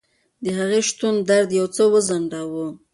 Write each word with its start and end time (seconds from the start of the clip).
د 0.43 0.45
هغې 0.59 0.81
شتون 0.89 1.15
درد 1.29 1.49
یو 1.59 1.67
څه 1.75 1.83
وځنډاوه. 1.91 2.67